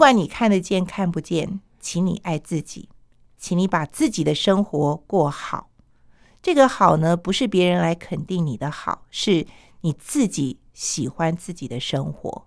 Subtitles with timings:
[0.00, 2.88] 管你看得见看不见，请你爱自己，
[3.36, 5.68] 请你把自己的生活过好。
[6.40, 9.46] 这个好呢，不是别人来肯定你的好，是
[9.82, 12.46] 你自己喜欢自己的生活。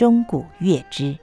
[0.00, 1.14] 钟鼓乐之。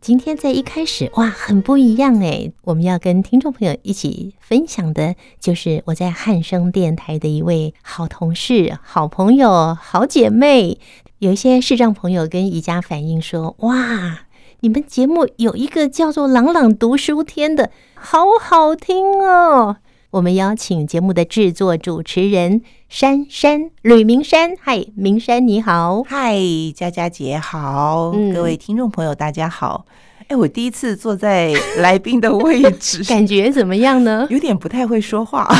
[0.00, 2.52] 今天在一开始哇，很不一样诶。
[2.62, 10.78] 我们要跟听众朋友一起分享的，就是我在汉声电台的一位好同事、好朋友、好姐妹。
[11.18, 14.20] 有一些视障朋友跟宜家反映说：“哇，
[14.60, 19.78] 你们节目有一个叫做‘朗朗读书天’的，好好听哦。”
[20.14, 26.38] 我们邀请节目的制作主持人珊珊吕明珊，嗨，明珊你好，嗨，
[26.72, 29.86] 佳佳姐好，嗯、各位听众朋友大家好。
[30.28, 34.24] 哎，我第一次坐在来宾的位置， 感觉怎么样呢？
[34.30, 35.52] 有点不太会说话。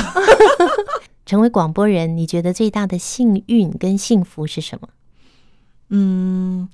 [1.26, 4.88] 成为广播人，你觉得最大的幸运跟幸福是什么？
[5.90, 6.68] 嗯，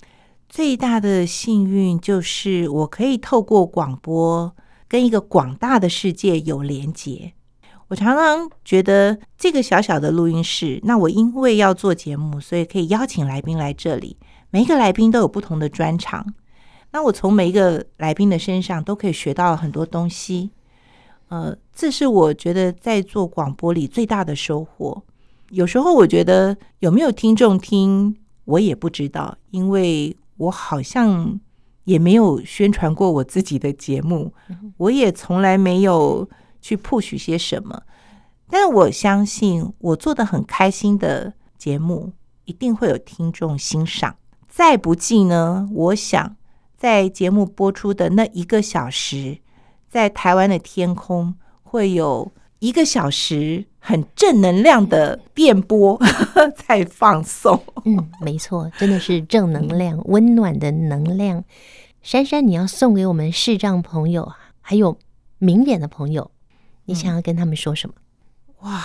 [0.50, 4.54] 最大的幸运就是我可以透过广播
[4.86, 7.32] 跟一个广大的世界有连结。
[7.90, 14.16] 我常常觉得这个小小的录音室，那我因为要做节目，所以可以邀请来宾来这里。
[14.50, 16.24] 每一个来宾都有不同的专长，
[16.92, 20.50] 那我从每一个来宾的身上都可以学到很多东西。
[21.30, 25.02] 呃，这是我觉得在做广播里最大的收获。
[25.48, 31.40] 有时候我觉得有没有听众听，我也不知道，因为我好像
[31.82, 34.32] 也没有宣传过我自己的节目，
[34.76, 36.28] 我也从来没有。
[36.60, 37.82] 去 push 些什么？
[38.48, 42.12] 但我相信，我做的很开心的节目，
[42.44, 44.16] 一定会有听众欣赏。
[44.48, 46.36] 再不济呢，我想
[46.76, 49.38] 在节目播出的那一个小时，
[49.88, 55.96] 在台湾的天空会有一个小时很正能量的电波
[56.66, 57.62] 在放送。
[57.84, 61.44] 嗯，没错，真的是正能量，温暖的能量。
[62.02, 64.98] 珊珊，你要送给我们视障朋友，还有
[65.38, 66.30] 明眼的朋友。
[66.90, 67.94] 你想要跟他们说什么？
[68.62, 68.84] 哇，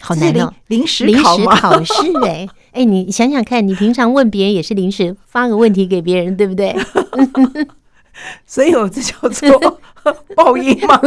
[0.00, 0.50] 好难哦！
[0.68, 1.04] 临时？
[1.04, 1.92] 临时考试
[2.24, 6.74] 哎 哎，你想想看，你平常问别人也是临时发个问题给别人，对不对？
[8.46, 9.80] 所以我这叫做
[10.34, 10.98] 报应吗？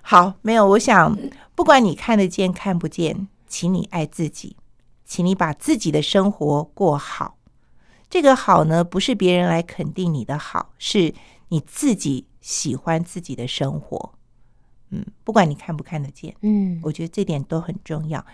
[0.00, 0.66] 好，没有。
[0.66, 1.14] 我想，
[1.54, 4.56] 不管你看得见看不见，请你爱自己，
[5.04, 7.36] 请你把自己的生活过好。
[8.08, 11.12] 这个好呢，不是别人来肯定你的好，是
[11.50, 12.24] 你自己。
[12.50, 14.12] 喜欢自己的生活，
[14.90, 18.24] 嗯，不管你看不看得见，嗯，我觉得这点都很重要，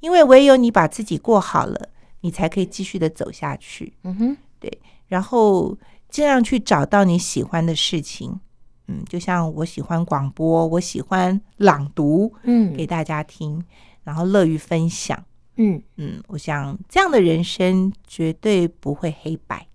[0.00, 1.90] 因为唯有你把自己过好了，
[2.22, 5.76] 你才可以继续的走下去，嗯哼，对，然后
[6.08, 8.40] 尽量去找到你喜欢的事情，
[8.88, 13.62] 嗯，就像我喜欢广播，我喜欢朗读，嗯，给大家听，
[14.04, 15.22] 然后乐于分享，
[15.56, 15.82] 嗯。
[15.96, 19.66] 嗯，我想这样的人生绝对不会黑白。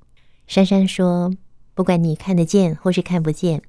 [0.48, 1.32] 珊珊说，
[1.76, 3.62] 不管你看得见或是看不见。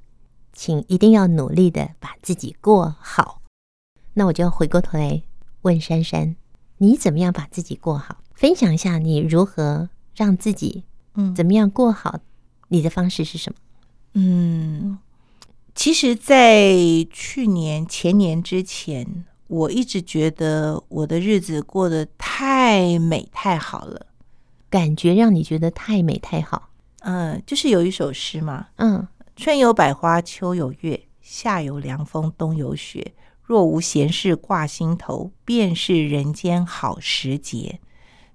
[0.52, 3.40] 请一定要努力的把自己过好。
[4.14, 5.22] 那我就要回过头来
[5.62, 6.36] 问珊珊，
[6.78, 8.18] 你怎么样把自己过好？
[8.34, 12.20] 分享一下你如何让自己嗯怎么样过好？
[12.68, 13.58] 你的方式是什么？
[14.14, 14.98] 嗯，
[15.74, 16.74] 其实，在
[17.10, 24.06] 去年前年之前，我一直觉得我的日子过得太美太好了，
[24.68, 26.68] 感觉让你觉得太美太好。
[27.00, 29.08] 嗯，就是有一首诗嘛，嗯。
[29.42, 33.12] 春有百花，秋有月，夏有凉风，冬有雪。
[33.42, 37.80] 若无闲事挂心头，便是人间好时节。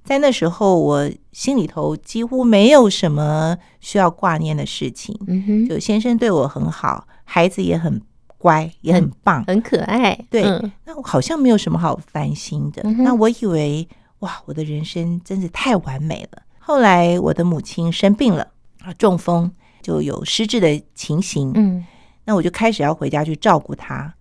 [0.03, 5.17] 在那时候，我心里头几乎没有什么需要挂念的事情。
[5.27, 8.01] 嗯哼，就先生对我很好，孩子也很
[8.37, 10.13] 乖，也很棒，很可爱。
[10.29, 12.81] 对，嗯、那我好像没有什么好烦心的。
[12.83, 13.87] 嗯、那我以为，
[14.19, 16.41] 哇，我的人生真是太完美了。
[16.59, 18.49] 后来，我的母亲生病了，
[18.81, 19.49] 啊，中风。
[19.87, 21.85] 就有失智的情形，嗯，
[22.25, 24.13] 那我就开始要回家去照顾他，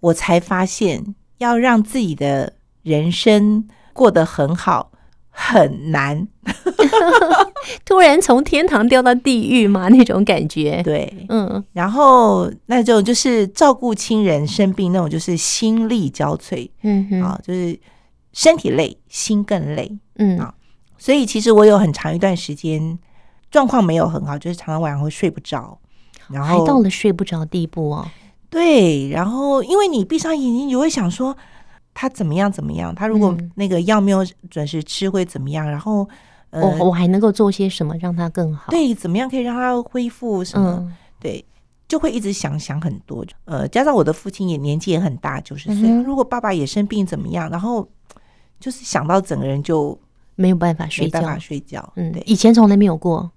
[0.00, 4.90] 我才发现要让自己的人生过得很好
[5.28, 6.26] 很难。
[7.84, 10.82] 突然从天堂掉到地狱嘛，那种感觉。
[10.82, 16.70] 对，嗯，然后那种就是照顾亲人生病那种，就是心力交瘁。
[16.82, 17.78] 嗯哼，啊，就是
[18.32, 19.94] 身体累，心更累。
[20.16, 20.54] 嗯啊，
[20.96, 22.98] 所以其实我有很长一段时间
[23.52, 25.78] 状况没有很好，就是常常晚上会睡不着，
[26.28, 28.04] 然后还到了睡不着地步哦。
[28.50, 31.36] 对，然后因为你闭上眼睛，你会想说
[31.94, 36.08] 他怎么样怎么样，他如果那个药没有准时吃会怎么样，然后。
[36.54, 38.70] 我、呃、我还能够做些什么让他更好？
[38.70, 40.76] 对，怎么样可以让他恢复什么？
[40.80, 41.42] 嗯、对，
[41.88, 43.24] 就会一直想想很多。
[43.46, 45.88] 呃，加上我的父亲也年纪也很大，九十岁。
[45.88, 47.48] 嗯、如果爸爸也生病怎么样？
[47.48, 47.88] 然后
[48.60, 49.98] 就是想到整个人就
[50.34, 51.92] 没有办法睡觉，没办法睡觉。
[51.96, 53.30] 嗯，对，以前从来没有过，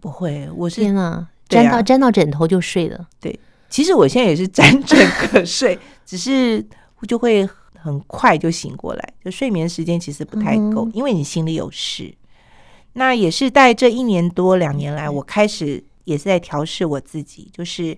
[0.00, 0.48] 不会。
[0.56, 3.08] 我是天啊，沾到、啊、沾到枕头就睡了。
[3.20, 3.38] 对，
[3.68, 6.64] 其实我现在也是沾枕可 睡，只是
[7.06, 12.12] 就会很快就醒过来，就睡眠时间其实不太够，嗯、因为你心里有事。
[12.94, 17.96] 那也是在这一年多两年来，我开始也是在调试我自己，就是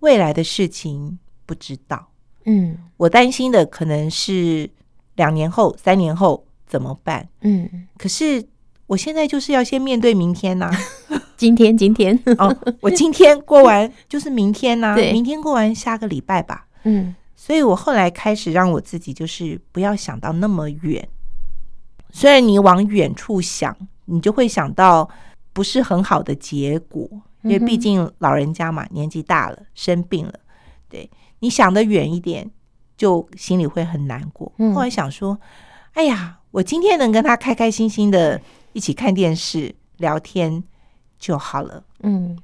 [0.00, 2.08] 未来的事情不知道。
[2.44, 4.68] 嗯，我担心的可能是
[5.16, 7.26] 两年后、三年后怎么办？
[7.40, 8.44] 嗯，可是
[8.88, 10.68] 我现在就是要先面对明天呐。
[11.38, 14.96] 今天，今天哦，我今天过完就是明天呐。
[14.96, 16.66] 对，明天过完下个礼拜吧。
[16.82, 21.08] 嗯，所以我后来开始让我自己就是不要想到那么远。
[22.10, 23.76] 虽然你往远处想。
[24.10, 25.06] 你就会想到
[25.52, 27.06] 不是很好的结果，
[27.42, 30.32] 因为毕竟老人家嘛，年纪大了，生病了，
[30.88, 32.50] 对，你想的远一点，
[32.96, 34.50] 就心里会很难过。
[34.74, 35.38] 后来想说，
[35.92, 38.40] 哎呀，我今天能跟他开开心心的
[38.72, 40.62] 一起看电视聊天
[41.18, 41.84] 就好了。
[42.02, 42.38] 嗯，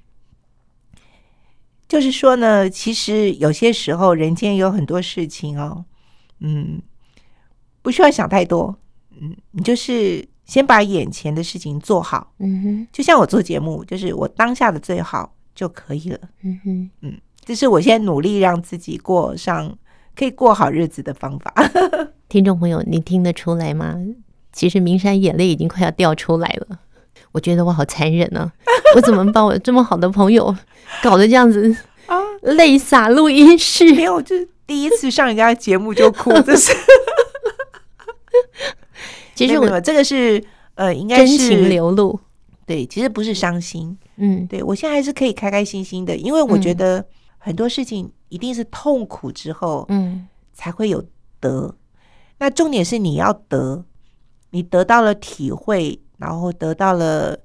[1.88, 5.85] 就是说呢，其实有些时候人间有很多事情哦，
[6.41, 6.81] 嗯，
[7.82, 8.76] 不需要想太多，
[9.21, 10.29] 嗯，你就是。
[10.47, 19.75] 先把眼前的事情做好，嗯哼，就像我做节目，就是我当下的最好就可以了，嗯哼，嗯，这是我现在努力让自己过上
[20.15, 21.50] 可以过好日子的方法。
[22.29, 23.97] 听众朋友，你听得出来吗？
[24.55, 26.79] 其实明山眼泪已经快要掉出来了，
[27.33, 28.51] 我觉得我好残忍啊！
[28.97, 30.55] 我怎么把我这么好的朋友
[31.03, 32.17] 搞得这样子啊？
[32.43, 36.73] 泪洒录音室，没有，就是第一次上人家的节目就哭， 这是。
[39.35, 40.43] 其实我这个是
[40.77, 42.19] 呃，应该是真情流露。
[42.67, 43.97] 对，其实不是伤心。
[44.17, 47.05] 嗯，对我现在还是可以开开心心的，因为我觉得
[47.37, 51.05] 很多事情一定是痛苦之后，嗯，才会有
[51.41, 51.75] 得。
[52.39, 53.85] 那重点是你要得，
[54.55, 57.37] 你得到了体会，然后得到了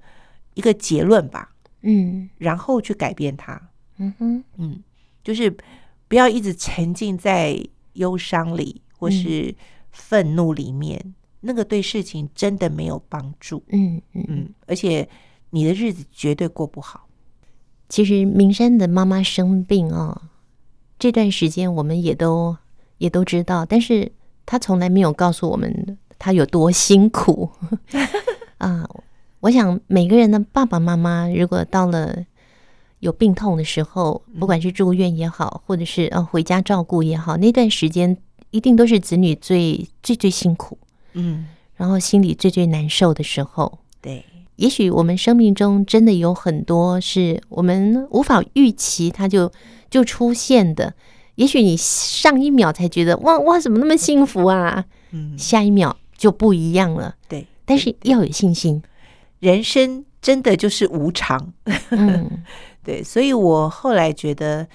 [0.54, 1.52] 一个结论吧。
[1.82, 3.60] 嗯，然后去改变它。
[3.98, 4.84] 嗯哼，嗯，
[5.24, 5.50] 就是
[6.08, 7.60] 不要一直沉浸在
[7.94, 9.56] 忧伤里或是
[9.90, 11.16] 愤怒里面。
[11.42, 15.10] 那个对事情真的没有帮助，嗯嗯嗯，而且
[15.50, 17.08] 你的日子绝对过不好。
[17.88, 20.30] 其实明山的妈妈生病啊，
[21.00, 22.56] 这段时间我们也都
[23.00, 24.12] 也都知道，但是
[24.46, 27.50] 她从来没有告诉我们她有多辛苦
[28.60, 28.88] 啊。
[29.40, 32.14] 我想每个人的爸爸妈妈，如果到了
[33.00, 38.18] 有病痛的时候，不管是住院也好，或者是呃回家照顾也好，那段时间
[38.52, 40.78] 一定都是子女最最最辛苦。
[41.14, 41.48] 嗯，
[41.78, 44.26] 然后心里最最难受的时候，对，
[44.58, 49.50] 也许我们生命中真的有很多是我们无法预期他就
[49.90, 50.94] 就出现的。
[51.36, 57.16] 也许你上一秒才觉得哇哇怎么那么幸福啊，嗯，下一秒就不一样了。
[57.28, 58.84] 对，但是要有信心，
[59.40, 61.54] 人生真的就是无常。
[61.92, 62.44] 嗯，
[62.84, 64.68] 对，所以我后来觉得，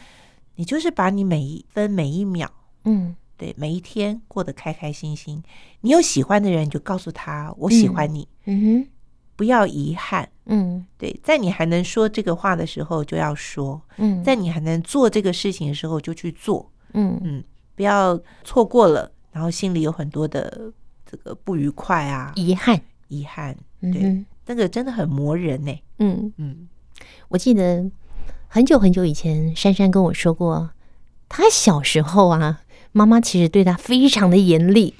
[0.56, 2.50] 你就是把你每一分每一秒，
[2.84, 3.14] 嗯。
[3.36, 5.42] 对，每一天过得开开心心。
[5.80, 8.26] 你有喜欢的人，就告诉他我喜欢你。
[8.44, 8.88] 嗯，嗯哼，
[9.34, 10.26] 不要遗憾。
[10.46, 13.82] 嗯，对，在你还能说这个话的时候就要说。
[13.96, 16.70] 嗯，在你还能做这个事情的时候就去做。
[16.92, 17.42] 嗯嗯，
[17.74, 20.72] 不要错过了，然后心里有很多的
[21.14, 23.56] 这个不愉快啊，遗憾，遗憾。
[23.80, 25.72] 对，嗯、那个真的很磨人呢。
[26.00, 26.66] 嗯嗯，
[27.28, 27.88] 我记得
[28.48, 30.70] 很久很久以前，珊珊跟我说过，
[31.28, 32.62] 她小时候啊。
[32.96, 34.94] 妈妈其实对她非常的严厉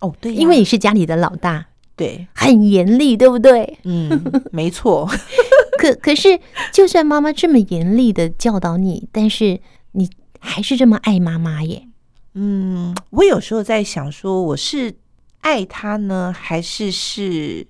[0.00, 3.78] 哦，对，因为你是家里的老大，对，很严厉，对不对？
[3.84, 4.22] 嗯，
[4.52, 5.08] 没错。
[5.80, 6.38] 可可是，
[6.72, 9.60] 就算妈妈这么严厉的教导你，但是
[9.92, 11.88] 你还是这么爱妈妈耶。
[12.34, 14.94] 嗯，我有时候在想，说我是
[15.40, 17.66] 爱他呢，还是是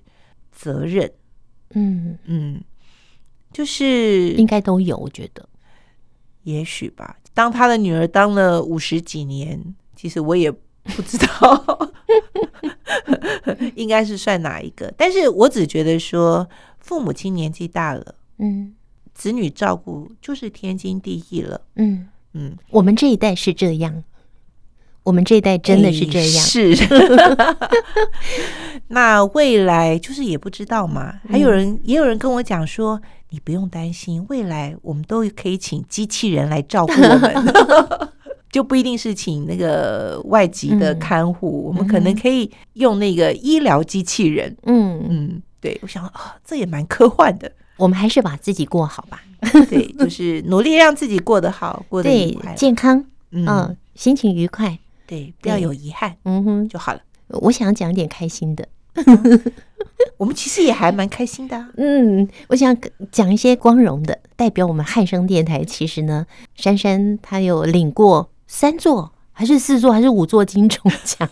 [0.51, 1.11] 责任？
[1.75, 2.63] 嗯嗯，
[3.53, 5.47] 就是应该都有，我觉得，
[6.43, 7.17] 也许吧。
[7.33, 11.91] 当他的女儿当了五十几年，其实我也不知道
[13.75, 14.91] 应该是算哪一个？
[14.97, 16.47] 但是我只觉得说，
[16.79, 18.75] 父母亲年纪大了，嗯，
[19.13, 21.61] 子女照顾就是天经地义了。
[21.75, 24.03] 嗯嗯，我们这一代是这样，
[25.03, 26.43] 我们这一代真的是这样。
[26.45, 26.75] 是，
[28.89, 31.19] 那未来就是也不知道嘛。
[31.29, 37.33] 还有人，也有人跟我讲说，你不用担心，未来我们都可以请机器人来照顾我们。
[38.51, 44.57] 就不一定是请那个外籍的看护，嗯、我们可能可以用那个医疗机器人。
[44.63, 47.51] 嗯嗯，对，我想啊、哦，这也蛮科幻的。
[47.77, 49.21] 我们还是把自己过好吧。
[49.69, 54.79] 对，就是努力让自己过得好，过得愉快，健康，嗯、哦，心情愉快，
[55.09, 57.01] 对，不要有遗憾，嗯哼，就好了。
[57.29, 58.67] 我想讲点开心的，
[60.17, 61.67] 我们其实也还蛮开心的、啊。
[61.77, 62.77] 嗯，我想
[63.11, 65.63] 讲一些光荣的，代表我们汉声电台。
[65.63, 68.29] 其实呢，珊珊她有领过。
[68.45, 71.27] 三座还是四座还是五座金钟奖？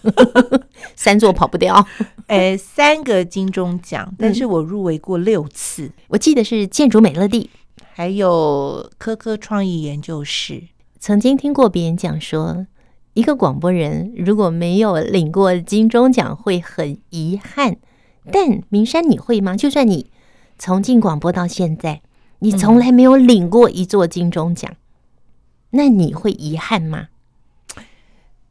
[0.96, 1.86] 三座跑不掉。
[2.25, 5.86] 哎，三个金钟奖，但是我入围过六次。
[5.86, 7.50] 嗯、我记得是建筑美乐蒂，
[7.93, 10.63] 还有科科创意研究室。
[11.00, 12.65] 曾经听过别人讲说，
[13.17, 17.77] 一个广播人如果没有领过金钟奖，会很遗憾。
[18.31, 19.55] 但明山，你会吗？
[19.55, 20.12] 就算你
[20.59, 22.01] 从进广播到现在，
[22.39, 24.71] 你从来没有领过一座金钟奖。
[24.71, 24.77] 嗯
[25.71, 27.07] 那你会遗憾吗？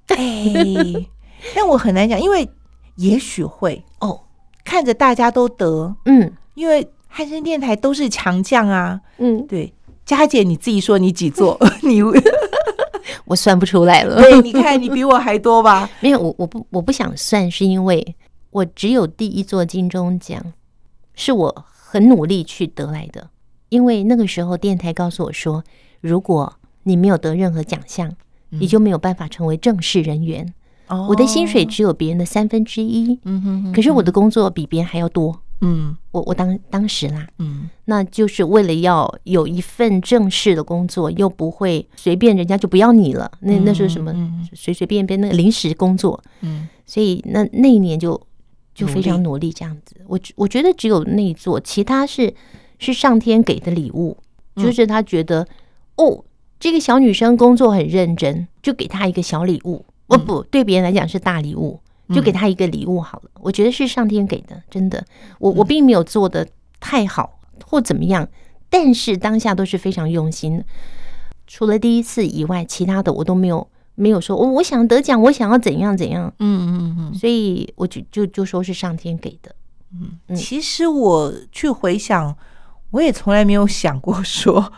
[0.08, 1.06] 哎，
[1.54, 2.48] 但我很难讲，因为
[2.96, 4.22] 也许会 哦。
[4.64, 9.72] 看着大家都得，嗯，因为汉声电台都是强将啊，嗯，对。
[10.04, 11.58] 佳姐，你自己说你几座？
[11.82, 12.00] 你
[13.26, 14.16] 我算不出来了。
[14.22, 15.88] 对，你看你比我还多吧？
[16.00, 18.16] 没有，我我不我不想算，是因为
[18.50, 20.52] 我只有第一座金钟奖
[21.14, 23.28] 是我很努力去得来的。
[23.68, 25.62] 因为那个时候电台告诉我说，
[26.00, 26.54] 如果
[26.84, 28.10] 你没有得任何奖项，
[28.50, 30.54] 你就没有办法成为正式人员。
[30.88, 35.40] 哦、我的薪水只有别人的三分之一，嗯哼，哼，可是我的工作比别人还要多。
[35.60, 43.30] 嗯，我我当当时啦，嗯，那就是为了要有一份正式的工作，又不会随便人家就不要你了。
[43.40, 44.12] 那那是什么？
[44.54, 46.22] 随随便便那个临时工作。
[46.42, 48.20] 嗯，所以那那一年就
[48.74, 49.96] 就非常努力这样子。
[50.06, 52.34] 我我觉得只有那一座，其他是
[52.78, 54.16] 是上天给的礼物，
[54.56, 55.42] 就是他觉得、
[55.96, 56.24] 嗯、哦。
[56.58, 59.84] 这个小女生工作很认真，就给她一个小礼物。
[60.06, 61.78] 哦，不对，别人来讲是大礼物，
[62.14, 63.30] 就给他一个礼物好了。
[63.40, 65.04] 我觉得是上天给的，真的。
[65.38, 66.46] 我我并没有做的
[66.78, 68.28] 太好或怎么样，
[68.68, 70.64] 但是当下都是非常用心的。
[71.46, 76.32] 除了第一次以外，其他的我都没有没有说，我我想得奖，我想要怎样怎样。
[76.38, 77.14] 嗯嗯嗯。
[77.14, 79.54] 所以我就就就说是上天给的。
[79.92, 82.36] 嗯，其实我去回想，
[82.90, 84.72] 我也从来没有想过说。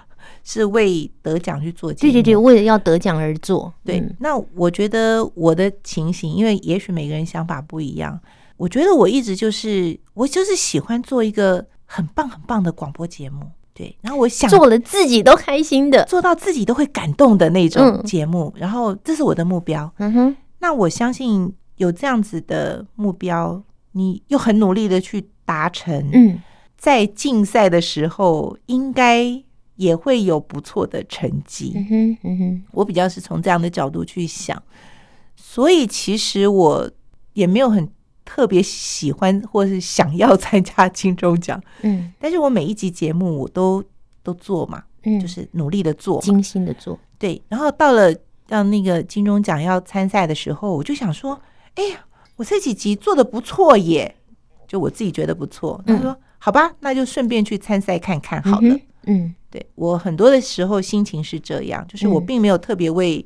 [0.50, 3.70] 是为得奖去做，对对对，为了要得奖而做。
[3.84, 8.18] 对，那我觉得我的情形，因为也许每个人想法不一样，
[8.56, 13.42] 我觉得我一直就是我就是喜欢做一个很棒很棒的广播节目。
[13.74, 18.50] 对，然后我想做了自己都开心的，做到自己都会感动的那种节目。
[18.56, 19.92] 然后这是我的目标。
[19.98, 23.62] 嗯哼，那我相信有这样子的目标，
[23.92, 26.08] 你又很努力的去达成。
[26.14, 26.40] 嗯，
[26.78, 29.44] 在竞赛的时候应该。
[29.78, 31.72] 也会有不错的成绩。
[31.76, 34.60] 嗯哼，嗯哼，我比较是从这样的角度去想，
[35.36, 36.90] 所以其实我
[37.32, 37.88] 也没有很
[38.24, 41.62] 特别喜欢或是想要参加金钟奖。
[41.82, 43.82] 嗯，但是我每一集节目我都
[44.24, 46.98] 都做嘛，嗯，就是努力的做，精心的做。
[47.16, 48.12] 对，然后到了
[48.48, 51.40] 到那个金钟奖要参赛的时候，我就想说，
[51.76, 52.04] 哎呀，
[52.34, 54.16] 我这几集做的不错耶，
[54.66, 55.80] 就我自己觉得不错。
[55.86, 58.74] 他说，好吧，那就顺便去参赛看看好了。
[58.74, 58.80] 嗯。
[59.50, 63.24] 对，我很多的时候心情是这样，就是我并没有特别为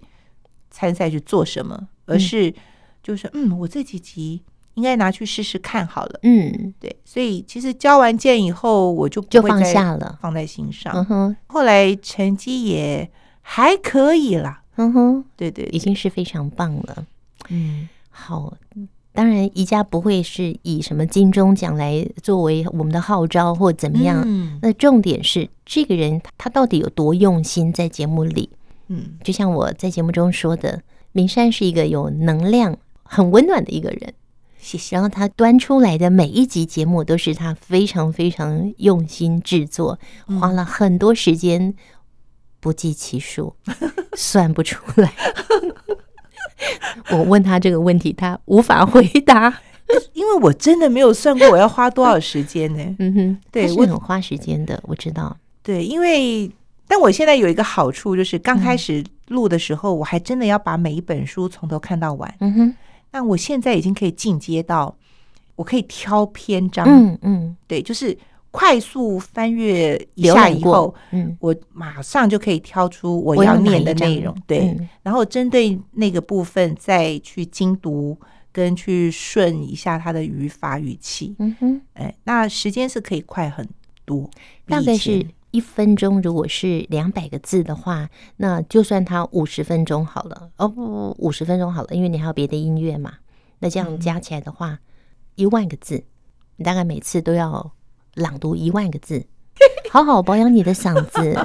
[0.70, 2.54] 参赛去做什么，嗯、而是
[3.02, 4.40] 就是嗯，我这几集
[4.74, 6.20] 应该拿去试试看好了。
[6.22, 10.92] 嗯，对，所以其实交完件以后，我就不会放下了，放在心上。
[10.94, 13.10] 嗯哼，后来成绩也
[13.40, 14.62] 还可以啦。
[14.76, 17.06] 嗯哼，对，对对，已经是非常棒了。
[17.50, 18.54] 嗯，好。
[19.14, 24.22] 当然，宜家不会是以什么金钟奖来作为我们的号召或怎么样。
[24.26, 28.48] 嗯，那重点是这个人他到底有多用心在节目里。
[28.88, 34.14] 嗯，就像我在节目中说的，明山是一个有能量、很温暖的一个人。
[34.58, 34.96] 谢谢。
[34.96, 39.98] 然后他端出来的每一集节目都是他非常非常用心制作，
[40.40, 41.74] 花了很多时间，
[42.60, 43.56] 不计其数，
[44.16, 45.12] 算不出来。
[47.10, 49.52] 我问他这个问题，他无法回答，
[50.12, 52.96] 因为我真的没有算过我要花多少时间呢。
[52.98, 55.36] 嗯哼，对，我很花时间的，我知道。
[55.62, 56.50] 对，因为
[56.88, 62.34] 但我现在有一个好处，就是刚开始录的时候，我还真的要把每一本书从头看到完。
[62.40, 62.74] 嗯哼，
[63.12, 64.94] 那我现在已经可以进阶到，
[65.56, 68.16] 我可以挑篇章，嗯嗯，对，就是
[68.52, 78.16] 快速翻阅一下以后，嗯，我马上就可以挑出我要念的内容，对，嗯、然后针对那个部分再去精读
[78.52, 83.68] 跟去顺一下它的语法语气，嗯哼，哎，那时间是可以快很
[84.04, 84.30] 多，
[84.68, 85.26] 大概是。
[85.52, 90.48] 一分钟如果是两百个字的话，那就算它五十分钟好了。
[90.56, 93.12] 哦不，五十分钟好了，因为你还有别的音乐嘛。
[93.58, 94.78] 那这样加起来的话，嗯、
[95.34, 96.02] 一万个字，
[96.56, 97.70] 你大概每次都要
[98.14, 99.24] 朗读一万个字，
[99.90, 101.36] 好好保养你的嗓子，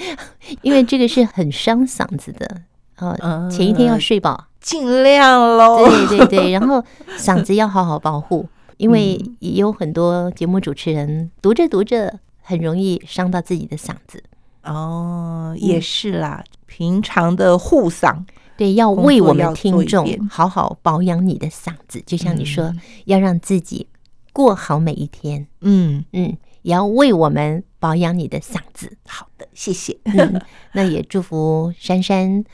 [0.62, 2.62] 因为这个是很伤嗓子的。
[2.98, 5.86] 哦，前一天要睡饱，尽量喽。
[5.86, 6.84] 对对对， 然后
[7.16, 12.18] 嗓子要好好保护，因为也有很多节目主持人读着读着。
[12.42, 14.20] 很容易伤到自己的嗓子
[14.64, 16.42] 哦，也是啦。
[16.42, 18.24] 嗯、平常的护嗓，
[18.56, 22.02] 对，要为我们听众好好保养你的嗓子。
[22.04, 23.86] 就像你说，嗯、要让自己
[24.32, 25.46] 过好每一天。
[25.60, 28.96] 嗯嗯，也要为我们保养你的嗓子。
[29.06, 29.98] 好的，谢谢。
[30.04, 30.40] 嗯、
[30.72, 32.44] 那也祝福珊珊，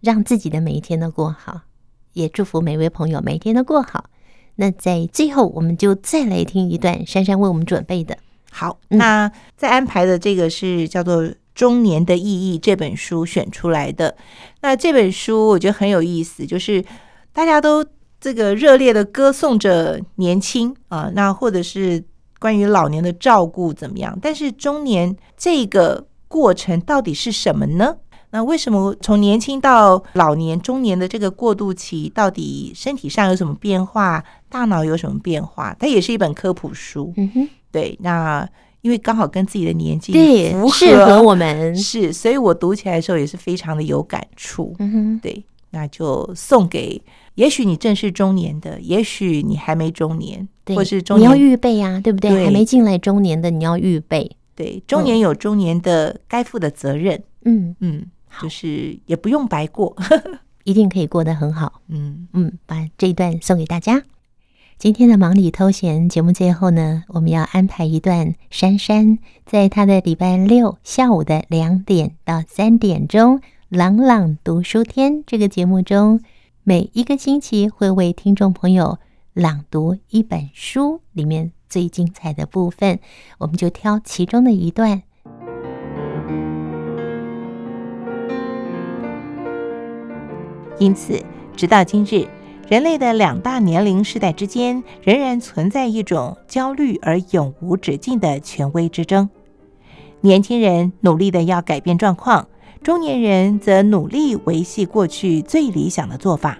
[0.00, 1.62] 让自己的每一天都过好。
[2.14, 4.10] 也祝福每位朋友每一天都过好。
[4.56, 8.18] 那在最后，我们就再来听一段珊珊为我们准备的。
[8.50, 11.22] 好，那再安排的这个是叫做
[11.54, 14.16] 《中年的意义》这本书选出来的。
[14.62, 16.84] 那这本书我觉得很有意思，就是
[17.32, 17.84] 大家都
[18.20, 22.02] 这个热烈的歌颂着年轻啊，那或者是
[22.38, 24.18] 关于老年的照顾怎么样？
[24.20, 27.96] 但是中年这个过程到底是什么呢？
[28.30, 34.22] 那为什么从年轻到老年、中年的这个过渡期，到底身体上有什么变化？
[34.50, 35.74] 大脑有什么变化？
[35.78, 37.12] 它也是一本科普书。
[37.16, 37.48] 嗯哼。
[37.70, 38.46] 对，那
[38.82, 44.74] 因为刚好跟自己的年纪对符合，适合我们是，所以我读起来的时候也是非常的有感触。
[44.78, 47.00] 嗯哼，对，那就送给
[47.38, 52.32] 也许你正是中年的，也许你还没中年，对或是中年你要预备呀、啊，对不对？
[52.32, 54.36] 对还没进来中年的，你要预备。
[54.56, 57.22] 对，中年有中年的该负的责任。
[57.44, 58.06] 嗯嗯，
[58.42, 59.96] 就是也不用白过，
[60.64, 61.80] 一定可以过得很好。
[61.86, 64.02] 嗯嗯，把这一段送给大家。
[64.76, 76.20] 今天的忙里偷闲节目最后呢，我们要安排一段珊珊在她的礼拜六下午的两点到三点钟，朗朗读书天这个节目中，
[76.68, 78.98] 每一个星期会为听众朋友
[79.32, 83.00] 朗读一本书里面最精彩的部分，
[83.38, 85.02] 我们就挑其中的一段。
[90.78, 91.24] 因此，
[91.56, 92.28] 直到今日。
[92.68, 99.30] 人类的两大年龄世代之间，仍然存在一种焦虑而永无止境的权威之争。
[100.20, 102.46] 年轻人努力的要改变状况，
[102.88, 106.56] 中年人则努力维系过去最理想的做法。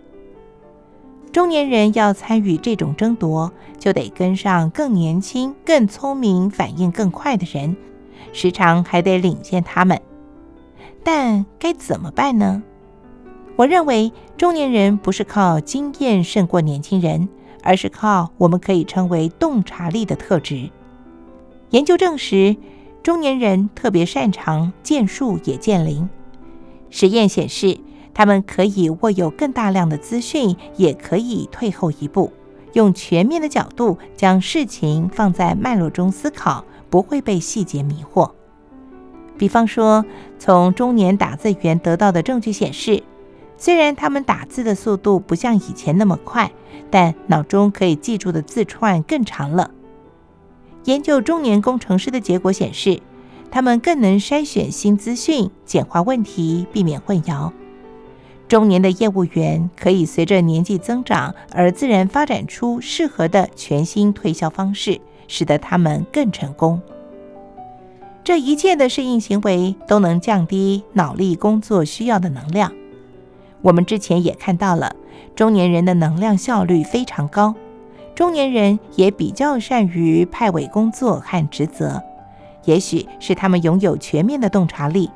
[1.33, 7.75] 中年人要参与这种争夺，就得跟上更年轻、更聪明、反应更快的人，
[8.35, 9.99] 时常还得领先他们。
[11.03, 12.63] 但该怎么办呢？
[13.57, 17.27] 我认为中年人不是靠经验胜过年轻人，
[17.63, 20.69] 而是靠我们可以称为洞察力的特质。
[21.71, 22.55] 研究证实，
[23.03, 26.07] 中年人特别擅长见树也见林。
[26.91, 27.79] 实验显示，
[28.15, 32.33] 他们可以握有更大量的资讯，也可以退后一步，
[32.73, 38.31] 用全面的角度将事情放在脉络中思考，不会被细节迷惑。
[39.37, 40.05] 比方说，
[40.39, 43.05] 从中年打字员得到的证据显示，
[43.57, 46.51] 虽然他们打字的速度不像以前那么快，
[46.91, 49.71] 但脑中可以记住的字串更长了。
[50.85, 53.01] 研究中年工程师的结果显示，
[53.51, 57.51] 他们更能筛选新资讯，简化问题，避免混淆。
[58.47, 66.81] 中年的业务员可以随着年纪增长而自然发展出适合的全新推销方式，使得他们更成功。
[68.25, 72.73] 这一切的适应行为都能降低脑力工作需要的能量。
[73.61, 74.95] 我们之前也看到了，
[75.35, 77.55] 中年人的能量效率非常高，
[78.15, 82.03] 中年人也比较善于派委工作和职责，
[82.69, 85.11] 也许是他们拥有全面的洞察力，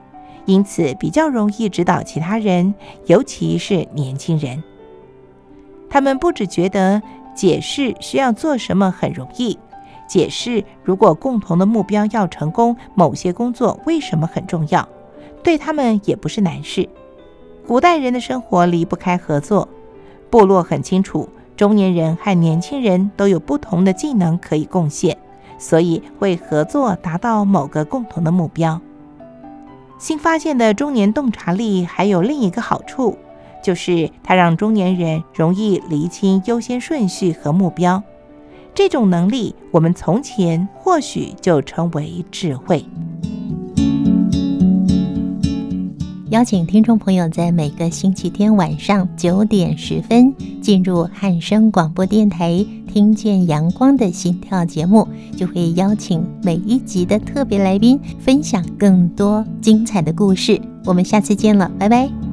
[0.46, 4.64] 因此比较容易指导其他人，尤其是年轻人。
[5.90, 7.02] 他们不只觉得
[7.34, 9.58] 解释需要做什么很容易，
[10.08, 14.88] 解释如果共同的目标要成功，某些工作为什么很重要，
[15.42, 16.88] 对他们也不是难事。
[17.66, 19.68] 古代人的生活离不开合作，
[20.30, 25.18] 部落很清楚，中年人和年轻人都有不同的技能可以贡献，
[25.62, 28.80] 所以会合作达到某个共同的目标。
[29.96, 33.16] 新发现的中年洞察力还有另一个好处，
[33.62, 38.02] 就是它让中年人容易厘清优先顺序和目标。
[38.74, 42.84] 这种能力，我们从前或许就称为智慧。
[46.32, 60.58] 邀请听众朋友在每个星期天晚上九点十分进入汉声广播电台，听见阳光的心跳节目，就会邀请每一集的特别来宾分享更多精彩的故事。
[60.86, 62.31] 我们下次见了，拜拜。